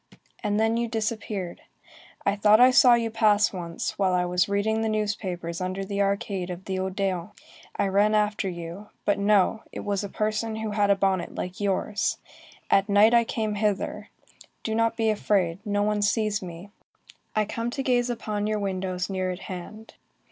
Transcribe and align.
And 0.43 0.59
then 0.59 0.77
you 0.77 0.87
disappeared. 0.87 1.61
I 2.25 2.35
thought 2.35 2.59
I 2.59 2.71
saw 2.71 2.95
you 2.95 3.11
pass 3.11 3.53
once, 3.53 3.99
while 3.99 4.13
I 4.13 4.25
was 4.25 4.49
reading 4.49 4.81
the 4.81 4.89
newspapers 4.89 5.61
under 5.61 5.85
the 5.85 6.01
arcade 6.01 6.49
of 6.49 6.65
the 6.65 6.77
Odéon. 6.77 7.33
I 7.75 7.85
ran 7.87 8.15
after 8.15 8.49
you. 8.49 8.89
But 9.05 9.19
no. 9.19 9.61
It 9.71 9.81
was 9.81 10.03
a 10.03 10.09
person 10.09 10.55
who 10.55 10.71
had 10.71 10.89
a 10.89 10.95
bonnet 10.95 11.35
like 11.35 11.61
yours. 11.61 12.17
At 12.71 12.89
night 12.89 13.13
I 13.13 13.23
came 13.23 13.53
hither. 13.53 14.09
Do 14.63 14.73
not 14.73 14.97
be 14.97 15.11
afraid, 15.11 15.63
no 15.63 15.83
one 15.83 16.01
sees 16.01 16.41
me. 16.41 16.71
I 17.35 17.45
come 17.45 17.69
to 17.69 17.83
gaze 17.83 18.09
upon 18.09 18.47
your 18.47 18.57
windows 18.57 19.07
near 19.07 19.29
at 19.29 19.41
hand. 19.41 19.93